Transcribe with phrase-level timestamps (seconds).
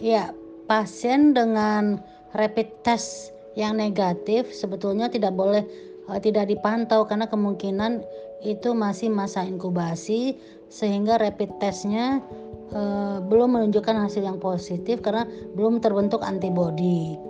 [0.00, 0.32] Ya,
[0.64, 2.00] pasien dengan
[2.32, 5.60] rapid test yang negatif sebetulnya tidak boleh
[6.08, 8.00] uh, tidak dipantau karena kemungkinan
[8.40, 10.40] itu masih masa inkubasi
[10.72, 12.24] sehingga rapid testnya
[12.72, 17.20] uh, belum menunjukkan hasil yang positif karena belum terbentuk antibodi.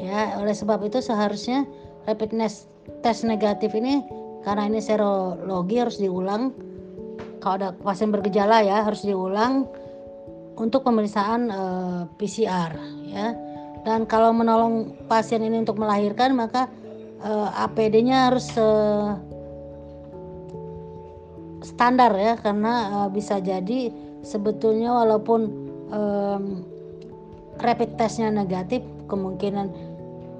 [0.00, 1.68] Ya, oleh sebab itu seharusnya
[2.08, 2.32] rapid
[3.04, 4.00] test negatif ini
[4.48, 6.56] karena ini serologi harus diulang.
[7.44, 9.68] Kalau ada pasien bergejala ya harus diulang
[10.56, 12.72] untuk pemeriksaan uh, eh, PCR
[13.08, 13.28] ya.
[13.82, 16.70] Dan kalau menolong pasien ini untuk melahirkan maka
[17.24, 19.16] uh, eh, APD-nya harus uh,
[21.62, 23.90] standar ya karena uh, bisa jadi
[24.22, 25.40] sebetulnya walaupun
[25.90, 26.44] um,
[27.62, 29.70] rapid testnya negatif kemungkinan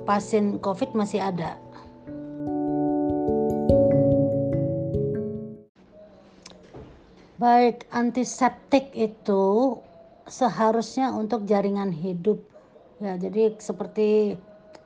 [0.03, 1.59] pasien COVID masih ada.
[7.43, 9.75] Baik, antiseptik itu
[10.27, 12.43] seharusnya untuk jaringan hidup.
[13.03, 14.39] Ya jadi seperti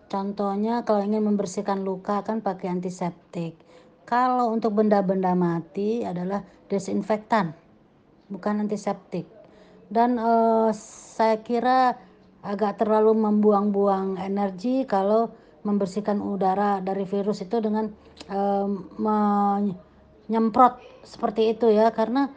[0.09, 3.59] contohnya kalau ingin membersihkan luka kan pakai antiseptik.
[4.07, 7.67] Kalau untuk benda-benda mati adalah desinfektan
[8.31, 9.27] bukan antiseptik.
[9.87, 11.95] Dan eh, saya kira
[12.47, 15.31] agak terlalu membuang-buang energi kalau
[15.67, 17.91] membersihkan udara dari virus itu dengan
[18.31, 21.91] eh, menyemprot seperti itu ya.
[21.91, 22.31] Karena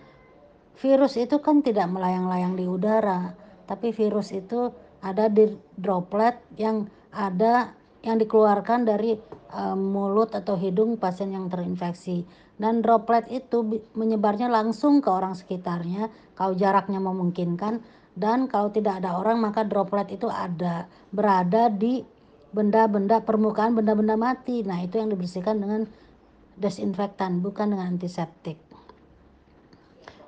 [0.79, 3.35] virus itu kan tidak melayang-layang di udara,
[3.67, 4.71] tapi virus itu
[5.03, 9.19] ada di droplet yang ada yang dikeluarkan dari
[9.51, 12.23] uh, mulut atau hidung pasien yang terinfeksi.
[12.59, 17.79] Dan droplet itu menyebarnya langsung ke orang sekitarnya kalau jaraknya memungkinkan
[18.19, 22.03] dan kalau tidak ada orang maka droplet itu ada berada di
[22.51, 24.63] benda-benda permukaan benda-benda mati.
[24.67, 25.87] Nah, itu yang dibersihkan dengan
[26.59, 28.68] desinfektan bukan dengan antiseptik.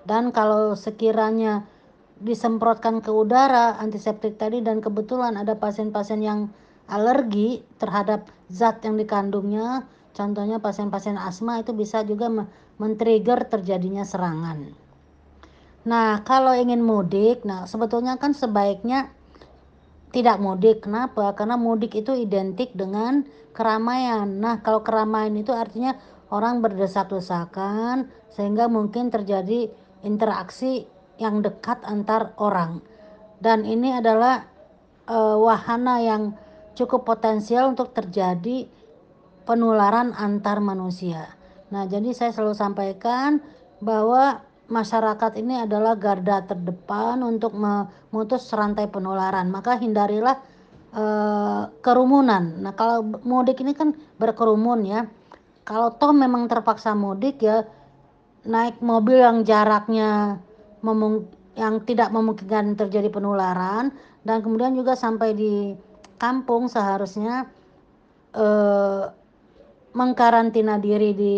[0.05, 1.65] Dan kalau sekiranya
[2.21, 6.39] disemprotkan ke udara antiseptik tadi dan kebetulan ada pasien-pasien yang
[6.85, 12.29] alergi terhadap zat yang dikandungnya, contohnya pasien-pasien asma itu bisa juga
[12.77, 14.73] men-trigger terjadinya serangan.
[15.81, 19.09] Nah, kalau ingin mudik, nah sebetulnya kan sebaiknya
[20.13, 20.85] tidak mudik.
[20.85, 21.33] Kenapa?
[21.33, 24.29] Karena mudik itu identik dengan keramaian.
[24.29, 25.97] Nah, kalau keramaian itu artinya
[26.29, 30.85] orang berdesak-desakan sehingga mungkin terjadi interaksi
[31.21, 32.81] yang dekat antar orang.
[33.41, 34.45] Dan ini adalah
[35.09, 36.33] uh, wahana yang
[36.77, 38.69] cukup potensial untuk terjadi
[39.45, 41.33] penularan antar manusia.
[41.73, 43.41] Nah, jadi saya selalu sampaikan
[43.81, 49.49] bahwa masyarakat ini adalah garda terdepan untuk memutus rantai penularan.
[49.49, 50.37] Maka hindarilah
[50.95, 52.61] uh, kerumunan.
[52.61, 55.01] Nah, kalau mudik ini kan berkerumun ya.
[55.61, 57.63] Kalau toh memang terpaksa mudik ya
[58.45, 60.41] naik mobil yang jaraknya
[60.81, 63.93] memung yang tidak memungkinkan terjadi penularan
[64.25, 65.75] dan kemudian juga sampai di
[66.17, 67.49] kampung seharusnya
[68.33, 69.03] eh,
[69.91, 71.35] mengkarantina diri di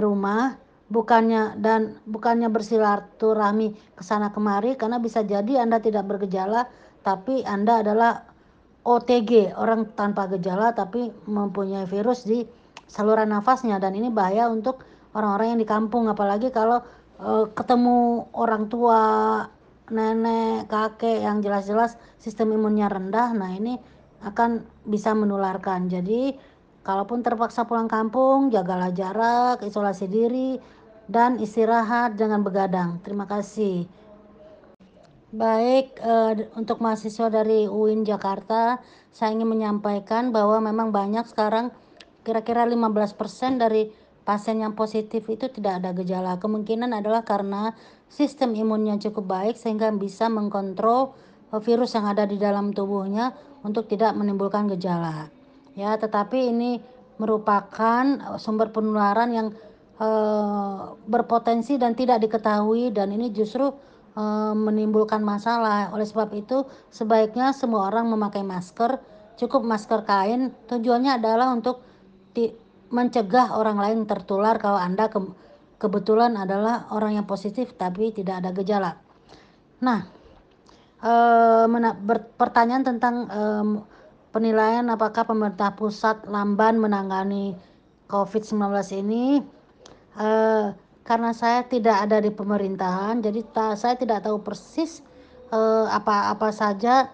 [0.00, 0.56] rumah
[0.88, 6.68] bukannya dan bukannya bersilaturahmi ke sana kemari karena bisa jadi Anda tidak bergejala
[7.04, 8.24] tapi Anda adalah
[8.84, 12.44] OTG orang tanpa gejala tapi mempunyai virus di
[12.84, 14.84] saluran nafasnya dan ini bahaya untuk
[15.14, 16.82] orang-orang yang di kampung apalagi kalau
[17.22, 19.00] uh, ketemu orang tua
[19.88, 23.76] nenek kakek yang jelas-jelas sistem imunnya rendah nah ini
[24.24, 25.86] akan bisa menularkan.
[25.92, 26.32] Jadi
[26.80, 30.56] kalaupun terpaksa pulang kampung jagalah jarak isolasi diri
[31.06, 33.00] dan istirahat jangan begadang.
[33.04, 33.84] Terima kasih.
[35.34, 38.78] Baik, uh, untuk mahasiswa dari UIN Jakarta,
[39.10, 41.74] saya ingin menyampaikan bahwa memang banyak sekarang
[42.22, 43.90] kira-kira 15% dari
[44.24, 46.40] pasien yang positif itu tidak ada gejala.
[46.40, 47.76] Kemungkinan adalah karena
[48.08, 51.12] sistem imunnya cukup baik sehingga bisa mengkontrol
[51.52, 55.28] eh, virus yang ada di dalam tubuhnya untuk tidak menimbulkan gejala.
[55.76, 56.80] Ya, tetapi ini
[57.20, 59.48] merupakan eh, sumber penularan yang
[60.02, 63.70] uh, berpotensi dan tidak diketahui dan ini justru
[64.54, 65.90] menimbulkan masalah.
[65.90, 66.62] Oleh sebab itu,
[66.94, 69.02] sebaiknya semua orang memakai masker,
[69.34, 70.54] cukup masker kain.
[70.70, 71.82] Tujuannya adalah untuk
[72.94, 75.18] mencegah orang lain tertular kalau Anda ke,
[75.82, 78.94] kebetulan adalah orang yang positif tapi tidak ada gejala.
[79.82, 80.06] Nah,
[81.02, 81.12] e,
[82.38, 83.42] pertanyaan tentang e,
[84.30, 87.58] penilaian apakah pemerintah pusat lamban menangani
[88.06, 88.62] COVID-19
[89.02, 89.42] ini
[90.14, 90.30] e,
[91.04, 95.04] karena saya tidak ada di pemerintahan, jadi ta, saya tidak tahu persis
[95.54, 97.06] apa-apa saja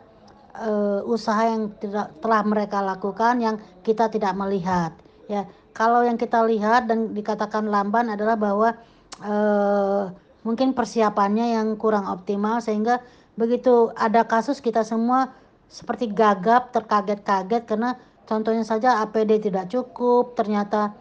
[0.56, 3.56] uh, usaha yang tidak, telah mereka lakukan yang
[3.86, 4.92] kita tidak melihat
[5.30, 8.74] ya kalau yang kita lihat dan dikatakan lamban adalah bahwa
[9.22, 10.10] uh,
[10.42, 13.00] mungkin persiapannya yang kurang optimal sehingga
[13.36, 15.32] begitu ada kasus kita semua
[15.70, 17.94] seperti gagap terkaget-kaget karena
[18.26, 20.92] contohnya saja APD tidak cukup ternyata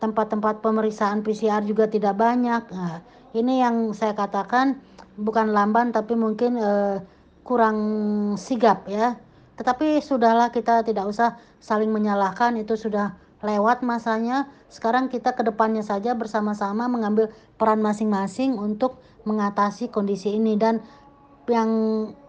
[0.00, 2.62] tempat-tempat pemeriksaan PCR juga tidak banyak.
[2.72, 3.04] Nah,
[3.36, 4.80] ini yang saya katakan
[5.20, 7.00] bukan lamban tapi mungkin uh,
[7.44, 7.78] kurang
[8.40, 9.16] sigap ya.
[9.60, 15.80] Tetapi sudahlah kita tidak usah saling menyalahkan itu sudah lewat masanya sekarang kita ke depannya
[15.80, 20.84] saja bersama-sama mengambil peran masing-masing untuk mengatasi kondisi ini dan
[21.48, 21.70] yang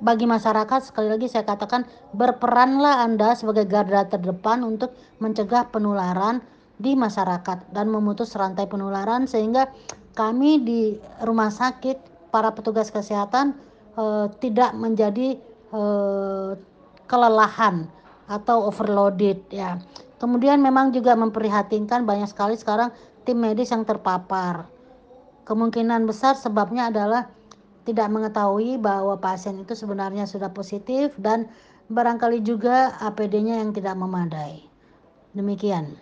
[0.01, 1.85] bagi masyarakat sekali lagi saya katakan
[2.15, 6.41] berperanlah Anda sebagai garda terdepan untuk mencegah penularan
[6.81, 9.69] di masyarakat dan memutus rantai penularan sehingga
[10.17, 10.81] kami di
[11.21, 13.53] rumah sakit para petugas kesehatan
[13.93, 15.37] eh, tidak menjadi
[15.69, 16.51] eh,
[17.05, 17.85] kelelahan
[18.25, 19.77] atau overloaded ya.
[20.21, 22.93] Kemudian memang juga memprihatinkan banyak sekali sekarang
[23.25, 24.69] tim medis yang terpapar.
[25.49, 27.25] Kemungkinan besar sebabnya adalah
[27.89, 31.49] tidak mengetahui bahwa pasien itu sebenarnya sudah positif dan
[31.89, 34.61] barangkali juga APD-nya yang tidak memadai.
[35.33, 35.97] Demikian.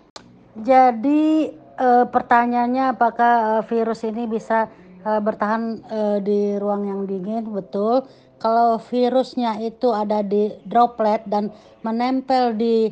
[0.60, 4.68] Jadi e, pertanyaannya apakah e, virus ini bisa
[5.00, 7.48] e, bertahan e, di ruang yang dingin?
[7.56, 8.04] Betul.
[8.44, 11.56] Kalau virusnya itu ada di droplet dan
[11.88, 12.92] menempel di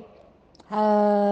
[0.67, 0.83] e,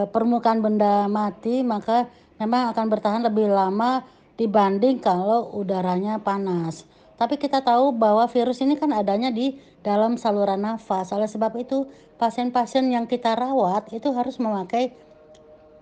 [0.09, 2.07] permukaan benda mati, maka
[2.39, 4.03] memang akan bertahan lebih lama
[4.35, 6.83] dibanding kalau udaranya panas.
[7.15, 11.15] Tapi kita tahu bahwa virus ini kan adanya di dalam saluran nafas.
[11.15, 11.87] Oleh sebab itu,
[12.19, 14.91] pasien-pasien yang kita rawat itu harus memakai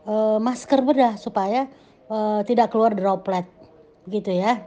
[0.06, 1.66] uh, masker bedah supaya
[2.06, 3.50] uh, tidak keluar droplet,
[4.06, 4.62] gitu ya.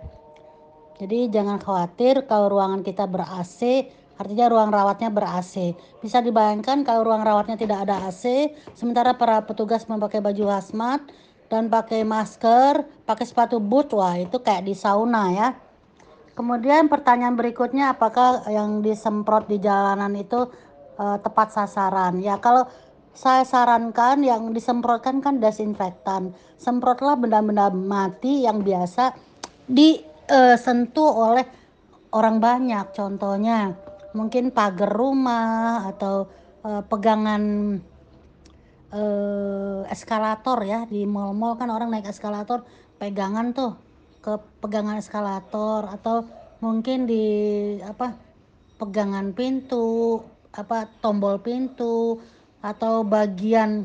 [0.96, 3.86] Jadi jangan khawatir kalau ruangan kita ber AC,
[4.16, 5.76] artinya ruang rawatnya ber AC.
[6.00, 11.04] Bisa dibayangkan kalau ruang rawatnya tidak ada AC, sementara para petugas memakai baju hazmat
[11.52, 15.48] dan pakai masker, pakai sepatu boot, wah itu kayak di sauna ya
[16.36, 20.44] Kemudian pertanyaan berikutnya apakah yang disemprot di jalanan itu
[21.00, 22.20] uh, tepat sasaran?
[22.20, 22.69] Ya kalau
[23.16, 26.36] saya sarankan yang disemprotkan kan desinfektan.
[26.60, 29.16] Semprotlah benda-benda mati yang biasa
[29.64, 31.48] disentuh uh, oleh
[32.12, 32.92] orang banyak.
[32.92, 33.72] Contohnya
[34.16, 36.26] mungkin pagar rumah atau
[36.64, 37.42] uh, pegangan
[38.90, 40.88] uh, eskalator ya.
[40.88, 42.64] Di mall-mall kan orang naik eskalator
[42.96, 43.76] pegangan tuh
[44.24, 46.24] ke pegangan eskalator atau
[46.64, 47.24] mungkin di
[47.84, 48.16] apa
[48.80, 50.24] pegangan pintu
[50.56, 52.16] apa tombol pintu
[52.64, 53.84] atau bagian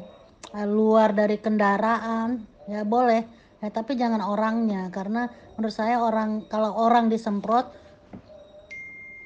[0.56, 2.48] uh, luar dari kendaraan.
[2.72, 3.27] Ya boleh.
[3.60, 4.88] Ya tapi jangan orangnya.
[4.89, 5.27] Karena
[5.60, 7.81] menurut saya orang kalau orang disemprot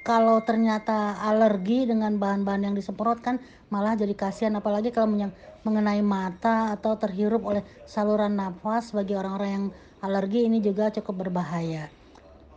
[0.06, 3.42] kalau ternyata alergi dengan bahan-bahan yang disemprot kan
[3.74, 4.54] malah jadi kasihan.
[4.54, 5.10] Apalagi kalau
[5.66, 9.66] mengenai mata atau terhirup oleh saluran nafas bagi orang-orang yang
[10.06, 11.90] alergi ini juga cukup berbahaya.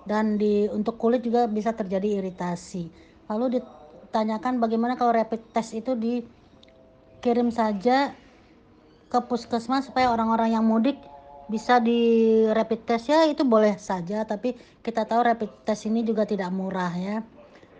[0.05, 2.93] Dan di untuk kulit juga bisa terjadi iritasi.
[3.33, 8.13] Lalu ditanyakan bagaimana kalau rapid test itu dikirim saja
[9.09, 11.01] ke puskesmas supaya orang-orang yang mudik
[11.49, 13.09] bisa di rapid test.
[13.09, 14.53] Ya itu boleh saja tapi
[14.85, 17.25] kita tahu rapid test ini juga tidak murah ya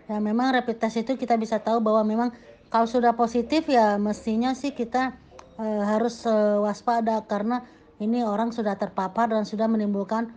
[0.09, 2.29] ya memang rapid test itu kita bisa tahu bahwa memang
[2.73, 5.13] kalau sudah positif ya mestinya sih kita
[5.61, 6.35] e, harus e,
[6.65, 7.61] waspada karena
[8.01, 10.33] ini orang sudah terpapar dan sudah menimbulkan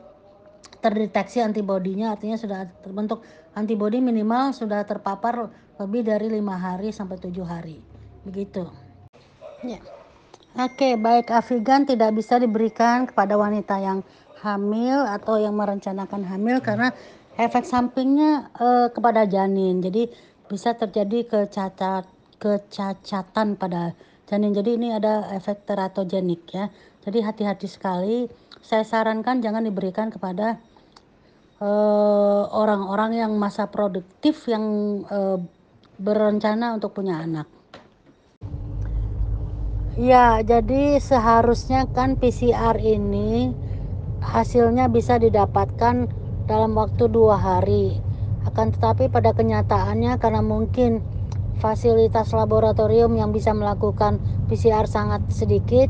[0.83, 2.11] terdeteksi antibodinya.
[2.13, 3.23] Artinya sudah terbentuk
[3.55, 5.49] antibodi minimal sudah terpapar
[5.79, 7.79] lebih dari lima hari sampai tujuh hari.
[8.27, 8.67] Begitu.
[9.63, 9.79] Ya.
[10.59, 11.31] Oke baik.
[11.31, 14.03] Afigan tidak bisa diberikan kepada wanita yang
[14.43, 16.91] hamil atau yang merencanakan hamil karena
[17.37, 20.09] efek sampingnya eh, kepada janin jadi
[20.49, 22.05] bisa terjadi kecacat
[22.37, 23.95] kecacatan pada
[24.29, 26.73] janin jadi ini ada efek teratogenik ya
[27.03, 28.31] jadi hati-hati sekali.
[28.63, 30.63] Saya sarankan jangan diberikan kepada
[31.59, 34.65] eh, orang-orang uh, yang masa produktif yang
[35.11, 35.39] uh,
[35.99, 37.51] berencana untuk punya anak.
[39.99, 43.53] Ya, jadi seharusnya kan PCR ini
[44.25, 46.09] hasilnya bisa didapatkan
[46.53, 47.97] dalam waktu dua hari.
[48.45, 51.01] Akan tetapi pada kenyataannya karena mungkin
[51.57, 54.21] fasilitas laboratorium yang bisa melakukan
[54.53, 55.89] PCR sangat sedikit,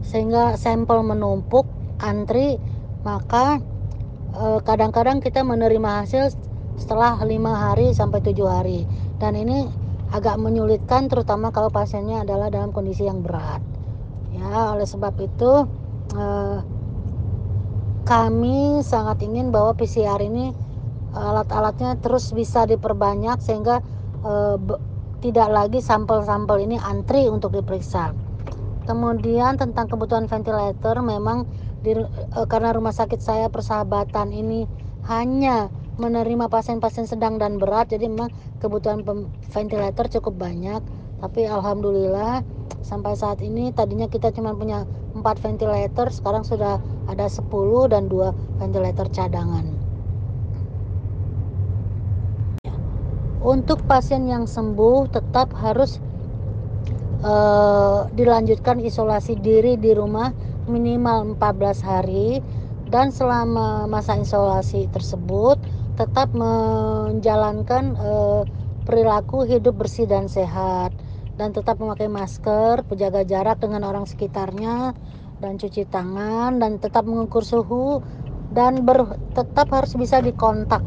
[0.00, 1.68] sehingga sampel menumpuk
[2.00, 2.56] antri
[3.04, 3.60] maka
[4.32, 6.32] eh, kadang-kadang kita menerima hasil
[6.80, 8.88] setelah lima hari sampai tujuh hari
[9.20, 9.68] dan ini
[10.10, 13.60] agak menyulitkan terutama kalau pasiennya adalah dalam kondisi yang berat
[14.32, 15.52] ya oleh sebab itu
[16.16, 16.58] eh,
[18.08, 20.52] kami sangat ingin bahwa PCR ini
[21.10, 23.82] alat-alatnya terus bisa diperbanyak sehingga
[24.22, 24.56] eh,
[25.20, 28.16] tidak lagi sampel-sampel ini antri untuk diperiksa.
[28.88, 31.44] Kemudian tentang kebutuhan ventilator memang
[31.84, 34.64] di, e, karena rumah sakit saya persahabatan ini
[35.06, 35.68] hanya
[36.00, 39.04] menerima pasien-pasien sedang dan berat jadi memang kebutuhan
[39.52, 40.80] ventilator cukup banyak.
[41.20, 42.40] Tapi alhamdulillah
[42.80, 44.88] sampai saat ini tadinya kita cuma punya
[45.20, 47.46] 4 ventilator sekarang sudah ada 10
[47.92, 49.68] dan 2 ventilator cadangan.
[53.40, 55.96] Untuk pasien yang sembuh tetap harus
[57.24, 60.28] uh, dilanjutkan isolasi diri di rumah
[60.68, 62.40] minimal 14 hari.
[62.90, 65.62] Dan selama masa isolasi tersebut
[65.94, 68.42] tetap menjalankan uh,
[68.82, 70.90] perilaku hidup bersih dan sehat
[71.40, 74.92] dan tetap memakai masker, menjaga jarak dengan orang sekitarnya
[75.40, 78.04] dan cuci tangan dan tetap mengukur suhu
[78.52, 80.84] dan ber, tetap harus bisa dikontak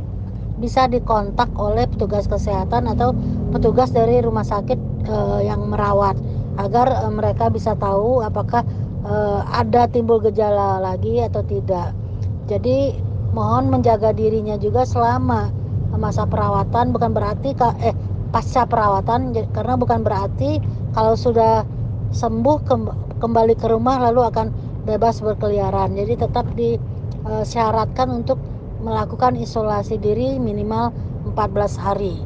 [0.61, 3.17] bisa dikontak oleh petugas kesehatan atau
[3.49, 4.77] petugas dari rumah sakit
[5.09, 6.13] uh, yang merawat
[6.61, 8.61] agar uh, mereka bisa tahu apakah
[9.01, 11.97] uh, ada timbul gejala lagi atau tidak.
[12.45, 12.93] Jadi
[13.33, 15.49] mohon menjaga dirinya juga selama
[15.97, 17.95] masa perawatan bukan berarti eh
[18.33, 20.57] pasca perawatan karena bukan berarti
[20.97, 21.61] kalau sudah
[22.09, 22.57] sembuh
[23.21, 24.49] kembali ke rumah lalu akan
[24.89, 25.93] bebas berkeliaran.
[25.93, 28.41] Jadi tetap disyaratkan uh, untuk
[28.83, 30.91] melakukan isolasi diri minimal
[31.31, 32.19] 14 hari.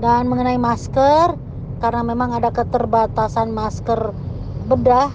[0.00, 1.36] Dan mengenai masker,
[1.80, 4.12] karena memang ada keterbatasan masker
[4.68, 5.12] bedah,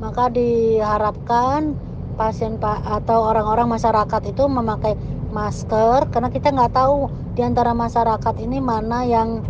[0.00, 1.76] maka diharapkan
[2.16, 4.92] pasien atau orang-orang masyarakat itu memakai
[5.32, 9.40] masker karena kita nggak tahu di antara masyarakat ini mana yang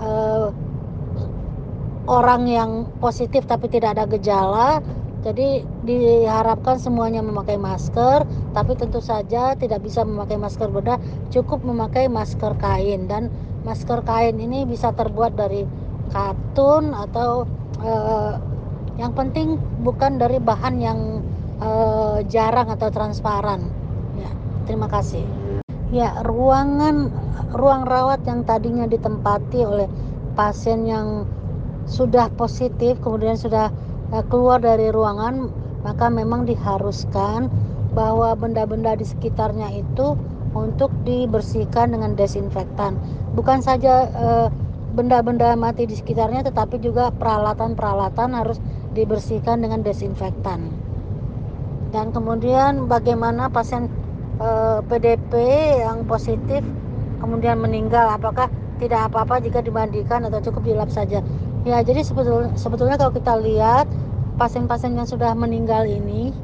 [0.00, 0.52] uh,
[2.10, 2.70] orang yang
[3.00, 4.84] positif tapi tidak ada gejala
[5.22, 10.98] jadi diharapkan semuanya memakai masker, tapi tentu saja tidak bisa memakai masker bedah,
[11.30, 13.30] cukup memakai masker kain dan
[13.62, 15.62] masker kain ini bisa terbuat dari
[16.10, 17.46] katun atau
[17.86, 18.34] uh,
[18.98, 21.22] yang penting bukan dari bahan yang
[21.62, 23.62] uh, jarang atau transparan.
[24.18, 24.30] Ya,
[24.66, 25.22] terima kasih.
[25.92, 27.12] Ya, ruangan
[27.52, 29.88] ruang rawat yang tadinya ditempati oleh
[30.32, 31.28] pasien yang
[31.84, 33.68] sudah positif kemudian sudah
[34.12, 35.48] Eh, keluar dari ruangan
[35.80, 37.48] maka memang diharuskan
[37.96, 40.20] bahwa benda-benda di sekitarnya itu
[40.52, 43.00] untuk dibersihkan dengan desinfektan.
[43.32, 44.48] Bukan saja eh,
[44.92, 48.60] benda-benda mati di sekitarnya tetapi juga peralatan-peralatan harus
[48.92, 50.68] dibersihkan dengan desinfektan.
[51.88, 53.88] Dan kemudian bagaimana pasien
[54.42, 55.32] eh, PDP
[55.86, 56.60] yang positif
[57.22, 58.50] kemudian meninggal apakah
[58.82, 61.22] tidak apa-apa jika dimandikan atau cukup dilap saja.
[61.62, 63.86] Ya, jadi sebetulnya sebetulnya kalau kita lihat
[64.34, 66.34] pasien-pasien yang sudah meninggal ini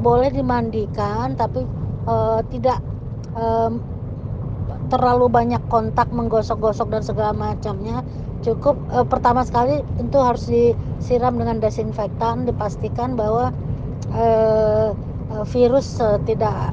[0.00, 1.68] boleh dimandikan tapi
[2.08, 2.80] uh, tidak
[3.36, 3.84] um,
[4.88, 8.00] terlalu banyak kontak menggosok-gosok dan segala macamnya
[8.40, 13.52] cukup uh, pertama sekali tentu harus disiram dengan desinfektan dipastikan bahwa
[14.16, 14.96] uh,
[15.44, 15.98] virus
[16.28, 16.72] tidak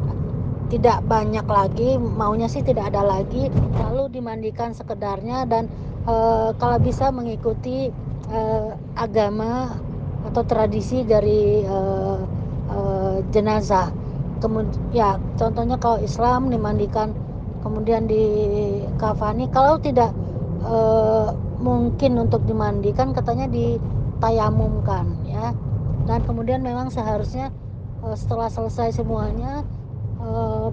[0.72, 5.68] tidak banyak lagi maunya sih tidak ada lagi lalu dimandikan sekedarnya dan
[6.08, 7.92] uh, kalau bisa mengikuti
[8.32, 9.75] uh, agama
[10.32, 12.24] atau tradisi dari uh,
[12.72, 13.92] uh, jenazah.
[14.42, 17.13] Kemudian ya contohnya kalau Islam dimandikan
[17.62, 18.24] kemudian di
[18.98, 20.10] kafani kalau tidak
[20.66, 25.54] uh, mungkin untuk dimandikan katanya ditayamumkan ya.
[26.10, 27.54] Dan kemudian memang seharusnya
[28.18, 29.62] setelah selesai semuanya
[30.22, 30.70] uh,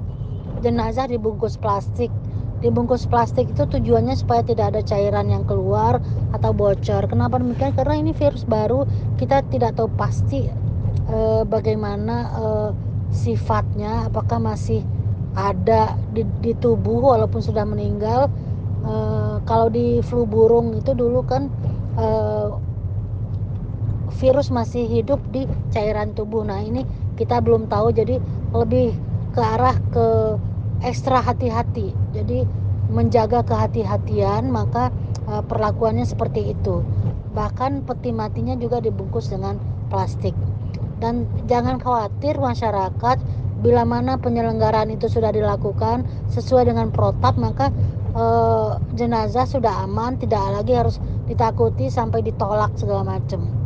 [0.60, 2.12] jenazah dibungkus plastik
[2.58, 6.02] dibungkus plastik itu tujuannya supaya tidak ada cairan yang keluar
[6.34, 7.06] atau bocor.
[7.06, 7.74] Kenapa demikian?
[7.74, 8.82] Karena ini virus baru,
[9.14, 10.50] kita tidak tahu pasti
[11.06, 12.44] e, bagaimana e,
[13.14, 14.82] sifatnya, apakah masih
[15.38, 18.26] ada di, di tubuh walaupun sudah meninggal.
[18.82, 18.94] E,
[19.46, 21.46] kalau di flu burung itu dulu kan
[21.94, 22.06] e,
[24.18, 26.42] virus masih hidup di cairan tubuh.
[26.42, 26.82] Nah ini
[27.14, 28.18] kita belum tahu, jadi
[28.50, 28.98] lebih
[29.32, 30.06] ke arah ke
[30.82, 31.92] ekstra hati-hati.
[32.14, 32.46] Jadi
[32.88, 34.88] menjaga kehati-hatian maka
[35.28, 36.80] uh, perlakuannya seperti itu.
[37.36, 39.60] Bahkan peti matinya juga dibungkus dengan
[39.92, 40.32] plastik.
[40.98, 43.18] Dan jangan khawatir masyarakat
[43.58, 47.74] bila mana penyelenggaraan itu sudah dilakukan sesuai dengan protap maka
[48.14, 53.57] uh, jenazah sudah aman, tidak lagi harus ditakuti sampai ditolak segala macam.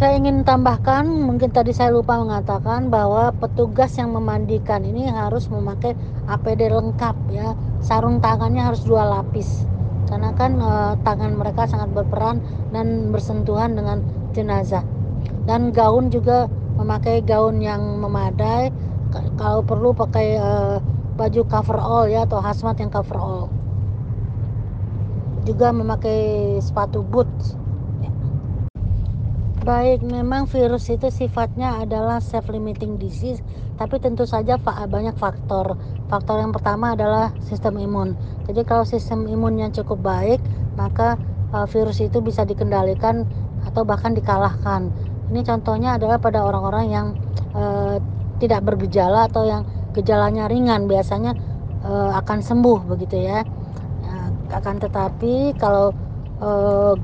[0.00, 5.92] Saya ingin tambahkan, mungkin tadi saya lupa mengatakan bahwa petugas yang memandikan ini harus memakai
[6.24, 7.52] APD lengkap ya.
[7.84, 9.68] Sarung tangannya harus dua lapis.
[10.08, 12.40] Karena kan e, tangan mereka sangat berperan
[12.72, 14.00] dan bersentuhan dengan
[14.32, 14.80] jenazah.
[15.44, 16.48] Dan gaun juga
[16.80, 18.72] memakai gaun yang memadai.
[19.36, 20.50] Kalau perlu pakai e,
[21.20, 23.52] baju cover all ya atau hazmat yang cover all.
[25.44, 27.59] Juga memakai sepatu boots
[29.60, 33.44] Baik, memang virus itu sifatnya adalah self-limiting disease,
[33.76, 35.76] tapi tentu saja banyak faktor.
[36.08, 38.16] Faktor yang pertama adalah sistem imun.
[38.48, 40.40] Jadi kalau sistem imunnya cukup baik,
[40.80, 41.20] maka
[41.52, 43.28] uh, virus itu bisa dikendalikan
[43.68, 44.88] atau bahkan dikalahkan.
[45.28, 47.06] Ini contohnya adalah pada orang-orang yang
[47.52, 48.00] uh,
[48.40, 51.36] tidak bergejala atau yang gejalanya ringan, biasanya
[51.84, 53.44] uh, akan sembuh begitu ya.
[54.08, 55.92] Nah, akan tetapi kalau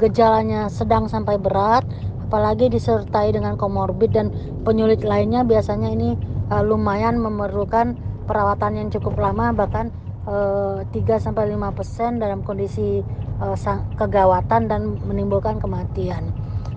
[0.01, 1.85] gejalanya sedang sampai berat,
[2.27, 4.35] apalagi disertai dengan komorbid dan
[4.67, 6.19] penyulit lainnya biasanya ini
[6.51, 7.95] uh, lumayan memerlukan
[8.27, 9.95] perawatan yang cukup lama bahkan
[10.27, 13.07] uh, 3 sampai 5% dalam kondisi
[13.39, 13.55] uh,
[13.95, 16.35] kegawatan dan menimbulkan kematian.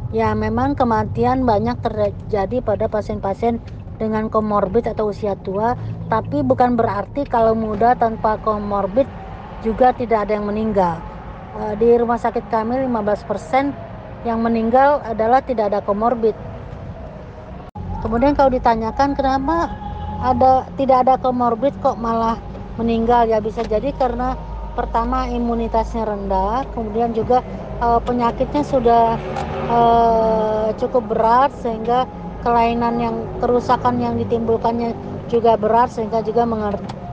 [0.09, 3.61] Ya, memang kematian banyak terjadi pada pasien-pasien
[4.01, 5.77] dengan komorbid atau usia tua,
[6.09, 9.05] tapi bukan berarti kalau muda tanpa komorbid
[9.61, 10.97] juga tidak ada yang meninggal.
[11.77, 13.88] Di rumah sakit kami 15%
[14.27, 16.35] yang meninggal adalah tidak ada komorbid.
[17.99, 19.71] Kemudian kalau ditanyakan kenapa
[20.19, 22.39] ada tidak ada komorbid kok malah
[22.79, 24.35] meninggal ya bisa jadi karena
[24.75, 27.43] pertama imunitasnya rendah, kemudian juga
[27.83, 29.19] e, penyakitnya sudah
[29.67, 29.79] e,
[30.79, 32.07] cukup berat sehingga
[32.39, 34.95] kelainan yang kerusakan yang ditimbulkannya
[35.27, 36.47] juga berat sehingga juga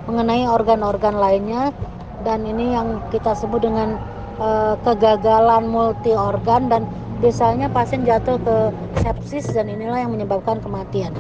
[0.07, 1.75] mengenai organ-organ lainnya
[2.23, 3.99] dan ini yang kita sebut dengan
[4.41, 6.83] uh, kegagalan multi organ dan
[7.21, 8.57] biasanya pasien jatuh ke
[9.01, 11.13] sepsis dan inilah yang menyebabkan kematian.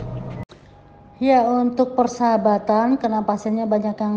[1.17, 4.17] Ya, untuk persahabatan karena pasiennya banyak yang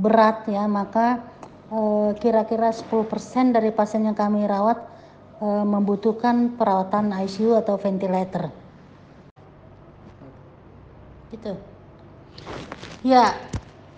[0.00, 1.20] berat ya, maka
[1.68, 4.80] eh, kira-kira uh, 10% dari pasien yang kami rawat
[5.44, 8.48] uh, membutuhkan perawatan ICU atau ventilator.
[11.28, 11.52] Gitu.
[13.04, 13.36] Ya,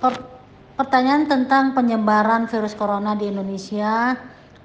[0.02, 0.35] per
[0.76, 4.12] Pertanyaan tentang penyebaran virus corona di Indonesia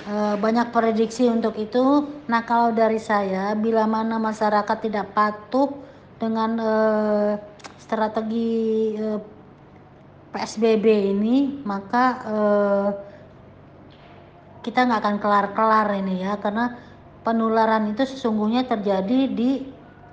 [0.03, 2.03] e, banyak prediksi untuk itu.
[2.27, 5.72] Nah, kalau dari saya, bila mana masyarakat tidak patuh
[6.20, 6.74] dengan e,
[7.80, 8.51] strategi
[9.00, 9.08] e,
[10.36, 12.38] PSBB ini, maka e,
[14.67, 16.76] kita nggak akan kelar-kelar ini ya, karena
[17.24, 19.63] penularan itu sesungguhnya terjadi di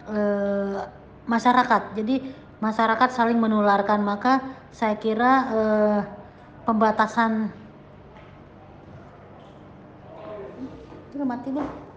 [0.06, 0.20] e,
[1.26, 1.82] masyarakat.
[1.98, 4.42] Jadi masyarakat saling menularkan maka
[4.74, 6.00] saya kira eh,
[6.66, 7.54] pembatasan
[11.14, 11.88] itu mati belum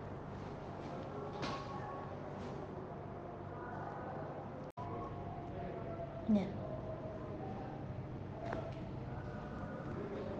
[6.31, 6.47] ya.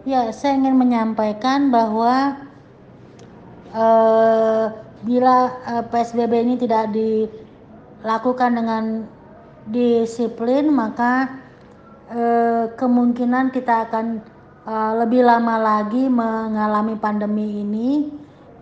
[0.02, 2.42] Ya saya ingin menyampaikan bahwa
[3.70, 4.66] eh,
[5.02, 8.84] bila eh, PSBB ini tidak dilakukan dengan
[9.68, 11.38] disiplin maka
[12.10, 14.06] eh, kemungkinan kita akan
[14.66, 17.90] eh, lebih lama lagi mengalami pandemi ini.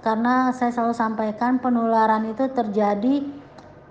[0.01, 3.21] Karena saya selalu sampaikan penularan itu terjadi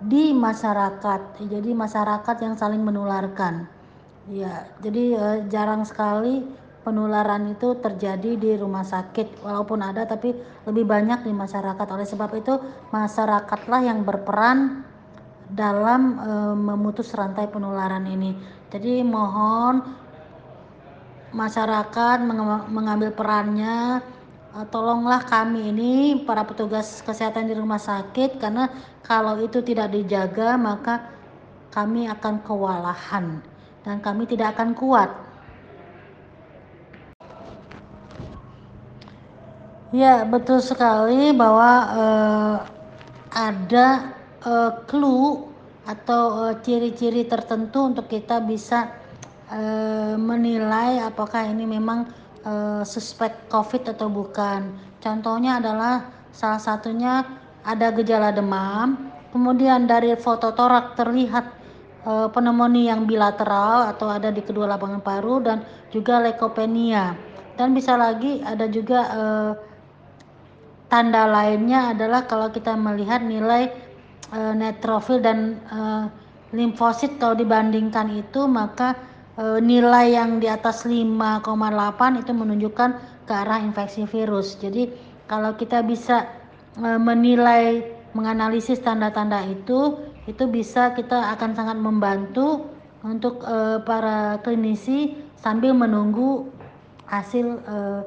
[0.02, 1.38] di masyarakat.
[1.38, 3.70] Jadi masyarakat yang saling menularkan.
[4.26, 6.42] Ya jadi eh, jarang sekali
[6.80, 9.44] penularan itu terjadi di rumah sakit.
[9.44, 10.34] Walaupun ada tapi
[10.66, 11.86] lebih banyak di masyarakat.
[11.94, 12.58] Oleh sebab itu
[12.90, 14.89] masyarakatlah yang berperan
[15.54, 18.34] dalam e, memutus rantai penularan ini.
[18.70, 19.82] Jadi mohon
[21.30, 22.18] masyarakat
[22.70, 24.02] mengambil perannya
[24.54, 28.70] e, tolonglah kami ini para petugas kesehatan di rumah sakit karena
[29.02, 31.10] kalau itu tidak dijaga maka
[31.70, 33.42] kami akan kewalahan
[33.86, 35.10] dan kami tidak akan kuat.
[39.90, 42.56] Ya, betul sekali bahwa eh,
[43.34, 43.86] ada
[44.44, 45.48] uh, clue
[45.88, 48.92] atau ciri ciri-ciri tertentu untuk kita bisa
[49.50, 52.06] uh, menilai apakah ini memang
[52.44, 54.70] uh, suspek COVID atau bukan.
[55.00, 57.24] Contohnya adalah salah satunya
[57.64, 61.44] ada gejala demam, kemudian dari foto torak terlihat
[62.04, 67.16] uh, pneumonia yang bilateral atau ada di kedua lapangan paru dan juga leukopenia.
[67.56, 69.52] Dan bisa lagi ada juga uh,
[70.88, 73.68] tanda lainnya adalah kalau kita melihat nilai
[74.34, 76.06] uh, neutrofil dan uh,
[76.50, 78.98] limfosit kalau dibandingkan itu maka
[79.38, 81.46] uh, nilai yang di atas 5,8
[82.18, 82.90] itu menunjukkan
[83.26, 84.58] ke arah infeksi virus.
[84.58, 84.90] Jadi
[85.30, 86.26] kalau kita bisa
[86.82, 89.94] uh, menilai menganalisis tanda-tanda itu
[90.26, 92.66] itu bisa kita akan sangat membantu
[93.06, 96.50] untuk uh, para klinisi sambil menunggu
[97.08, 98.02] hasil uh,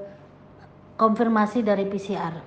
[0.95, 2.37] konfirmasi dari PCR.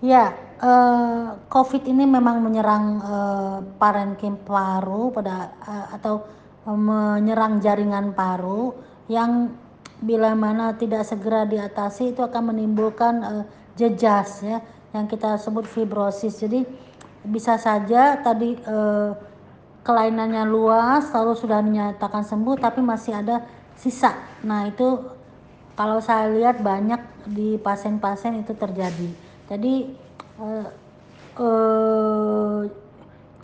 [0.00, 6.24] Ya, uh, COVID ini memang menyerang uh, parenkim paru pada uh, atau
[6.70, 8.76] menyerang jaringan paru
[9.08, 9.50] yang
[10.00, 13.20] bila mana tidak segera diatasi itu akan menimbulkan
[13.80, 14.60] jejas ya
[14.92, 16.36] yang kita sebut fibrosis.
[16.40, 16.66] Jadi
[17.24, 19.10] bisa saja tadi eh,
[19.84, 23.44] kelainannya luas lalu sudah dinyatakan sembuh tapi masih ada
[23.76, 24.12] sisa.
[24.44, 25.00] Nah, itu
[25.76, 29.08] kalau saya lihat banyak di pasien-pasien itu terjadi.
[29.48, 29.96] Jadi
[30.40, 30.66] eh,
[31.40, 32.60] eh,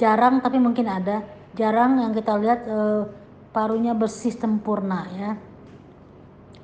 [0.00, 1.22] jarang tapi mungkin ada.
[1.56, 3.02] Jarang yang kita lihat eh,
[3.52, 5.30] parunya bersih sempurna ya.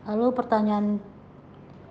[0.08, 0.98] Lalu pertanyaan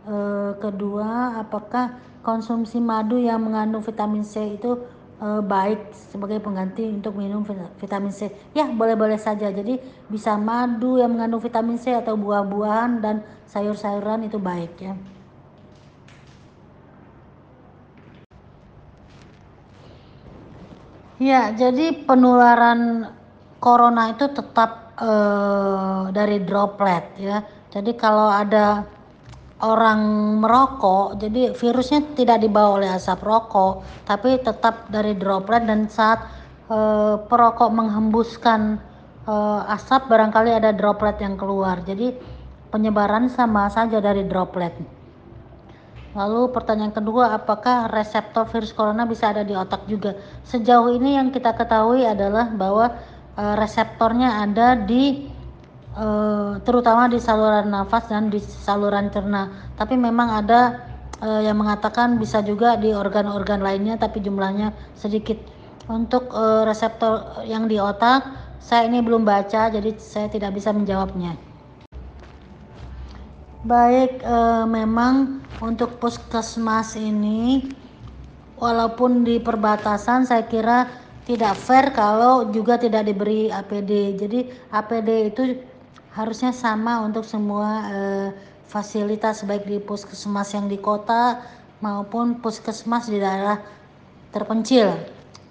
[0.10, 4.78] eh, kedua, apakah konsumsi madu yang mengandung vitamin C itu
[5.22, 7.46] uh, baik sebagai pengganti untuk minum
[7.78, 8.34] vitamin C.
[8.58, 9.54] Ya, boleh-boleh saja.
[9.54, 9.78] Jadi
[10.10, 13.16] bisa madu yang mengandung vitamin C atau buah-buahan dan
[13.48, 14.94] sayur-sayuran itu baik ya.
[21.22, 23.06] Ya, jadi penularan
[23.62, 27.46] corona itu tetap uh, dari droplet ya.
[27.70, 28.82] Jadi kalau ada
[29.62, 30.02] orang
[30.42, 36.26] merokok, jadi virusnya tidak dibawa oleh asap rokok, tapi tetap dari droplet dan saat
[36.66, 36.78] e,
[37.30, 38.82] perokok menghembuskan
[39.24, 39.34] e,
[39.72, 41.80] asap barangkali ada droplet yang keluar.
[41.86, 42.12] Jadi
[42.74, 45.01] penyebaran sama saja dari droplet.
[46.12, 50.16] Lalu pertanyaan kedua, apakah reseptor virus corona bisa ada di otak juga?
[50.44, 53.00] Sejauh ini yang kita ketahui adalah bahwa
[53.40, 55.32] e, reseptornya ada di
[55.96, 59.72] uh, terutama di saluran nafas dan di saluran cerna.
[59.76, 60.80] Tapi memang ada
[61.20, 65.40] uh, yang mengatakan bisa juga di organ-organ lainnya, tapi jumlahnya sedikit.
[65.92, 68.24] Untuk uh, reseptor yang di otak,
[68.62, 71.51] saya ini belum baca, jadi saya tidak bisa menjawabnya.
[73.62, 77.70] Baik, uh, memang untuk puskesmas ini,
[78.58, 80.90] walaupun di perbatasan, saya kira
[81.30, 84.18] tidak fair kalau juga tidak diberi APD.
[84.18, 85.62] Jadi APD itu
[86.18, 88.28] harusnya sama untuk semua eh,
[88.66, 91.46] fasilitas baik di puskesmas yang di kota
[91.86, 93.62] maupun puskesmas di daerah
[94.34, 94.98] terpencil.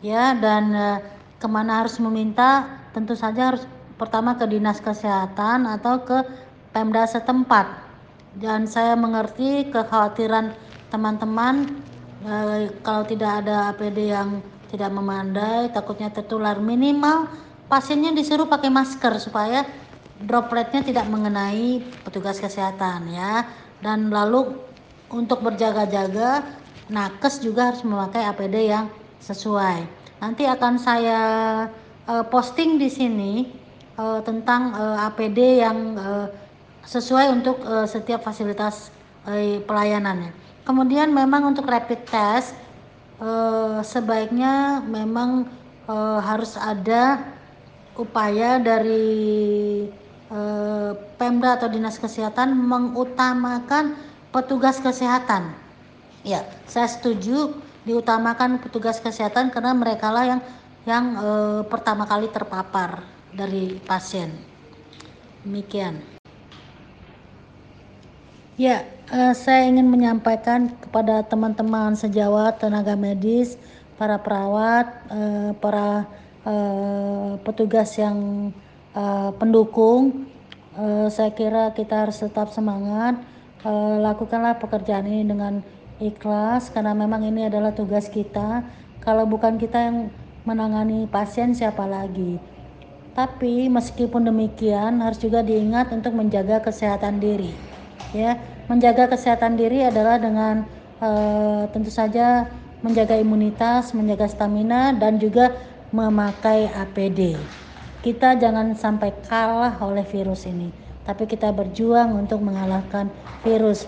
[0.02, 0.98] Ya dan eh,
[1.38, 2.66] ke mana harus meminta?
[2.90, 3.62] Tentu saja harus
[3.94, 6.26] pertama ke dinas kesehatan atau ke
[6.74, 7.89] pemda setempat
[8.38, 10.54] dan saya mengerti kekhawatiran
[10.92, 11.82] teman-teman
[12.22, 14.38] eh, kalau tidak ada APD yang
[14.70, 16.62] tidak memandai takutnya tertular.
[16.62, 17.26] Minimal
[17.66, 19.66] pasiennya disuruh pakai masker supaya
[20.22, 23.46] dropletnya tidak mengenai petugas kesehatan ya.
[23.82, 24.54] Dan lalu
[25.10, 26.46] untuk berjaga-jaga
[26.86, 28.86] nakes juga harus memakai APD yang
[29.18, 29.86] sesuai.
[30.20, 31.20] Nanti akan saya
[32.06, 33.32] uh, posting di sini
[33.96, 36.26] uh, tentang uh, APD yang uh,
[36.90, 38.90] sesuai untuk uh, setiap fasilitas
[39.30, 40.34] uh, pelayanannya
[40.66, 42.58] kemudian memang untuk rapid test
[43.22, 45.46] uh, sebaiknya memang
[45.86, 47.22] uh, harus ada
[48.00, 49.88] upaya dari
[50.32, 53.98] eh, Pemda atau Dinas Kesehatan mengutamakan
[54.30, 55.52] petugas kesehatan.
[56.24, 57.56] Ya, saya setuju
[57.88, 60.40] diutamakan petugas kesehatan karena mereka lah yang
[60.88, 63.04] yang eh, pertama kali terpapar
[63.36, 64.32] dari pasien.
[65.44, 66.19] Demikian.
[68.60, 73.56] Ya, eh, saya ingin menyampaikan kepada teman-teman sejawat, tenaga medis,
[73.96, 76.04] para perawat, eh, para
[76.44, 78.52] eh, petugas yang
[78.92, 80.28] uh, pendukung.
[80.76, 83.16] Uh, saya kira kita harus tetap semangat.
[83.64, 85.64] Uh, lakukanlah pekerjaan ini dengan
[86.00, 88.60] ikhlas karena memang ini adalah tugas kita.
[89.00, 90.12] Kalau bukan kita yang
[90.44, 92.36] menangani pasien siapa lagi?
[93.16, 97.70] Tapi meskipun demikian harus juga diingat untuk menjaga kesehatan diri
[98.12, 98.38] ya
[98.70, 100.62] menjaga kesehatan diri adalah dengan
[101.02, 102.46] uh, tentu saja
[102.86, 105.50] menjaga imunitas menjaga stamina dan juga
[105.90, 107.34] memakai APD
[108.00, 110.72] kita jangan sampai kalah oleh virus ini,
[111.04, 113.12] tapi kita berjuang untuk mengalahkan
[113.44, 113.84] virus.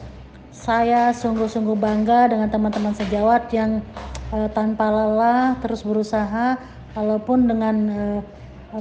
[0.52, 3.80] Saya sungguh-sungguh bangga dengan teman-teman sejawat yang
[4.28, 6.60] uh, tanpa lelah terus berusaha,
[6.92, 8.20] walaupun dengan uh,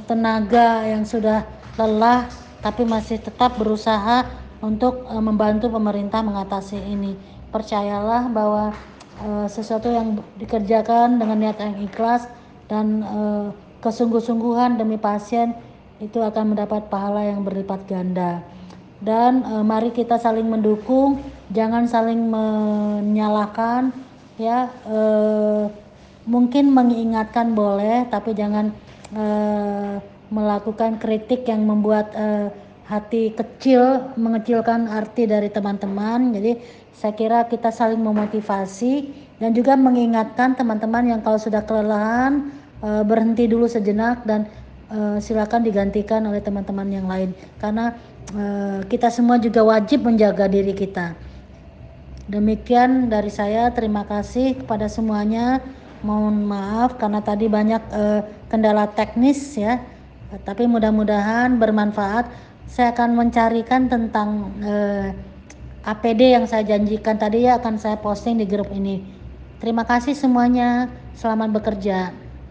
[0.04, 1.48] tenaga yang sudah
[1.80, 2.28] lelah,
[2.60, 4.28] tapi masih tetap berusaha
[4.62, 7.18] untuk uh, membantu pemerintah mengatasi ini.
[7.52, 8.72] Percayalah bahwa
[9.20, 12.30] uh, sesuatu yang dikerjakan dengan niat yang ikhlas
[12.72, 15.58] dan uh, kesungguh-sungguhan demi pasien
[16.02, 18.42] itu akan mendapat pahala yang berlipat ganda.
[19.02, 23.94] Dan e, mari kita saling mendukung, jangan saling menyalahkan
[24.38, 24.70] ya.
[24.86, 25.00] E,
[26.26, 28.70] mungkin mengingatkan boleh, tapi jangan
[29.14, 29.26] e,
[30.30, 32.54] melakukan kritik yang membuat e,
[32.92, 36.36] hati kecil, mengecilkan arti dari teman-teman.
[36.36, 36.60] Jadi
[36.92, 39.08] saya kira kita saling memotivasi
[39.40, 42.52] dan juga mengingatkan teman-teman yang kalau sudah kelelahan
[42.84, 44.46] uh, berhenti dulu sejenak dan
[44.92, 47.96] uh, silakan digantikan oleh teman-teman yang lain karena
[48.36, 51.16] uh, kita semua juga wajib menjaga diri kita.
[52.28, 55.64] Demikian dari saya, terima kasih kepada semuanya.
[56.06, 57.82] Mohon maaf karena tadi banyak
[58.50, 59.78] kendala teknis ya,
[60.48, 62.51] tapi mudah-mudahan bermanfaat.
[62.72, 65.12] Saya akan mencarikan tentang uh,
[65.84, 69.04] APD yang saya janjikan tadi ya akan saya posting di grup ini.
[69.60, 72.16] Terima kasih semuanya, selamat bekerja.